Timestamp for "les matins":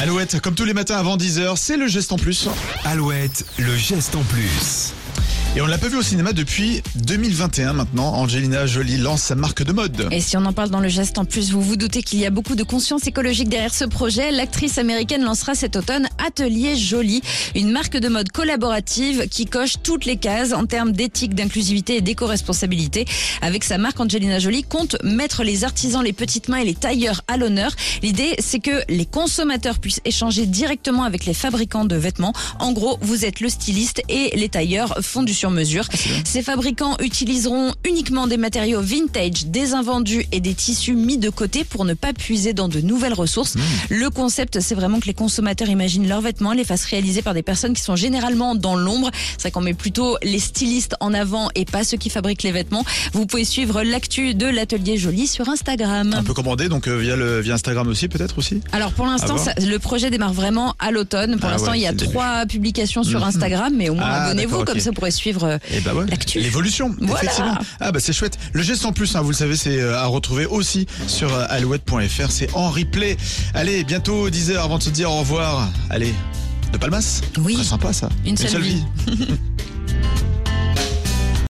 0.64-0.96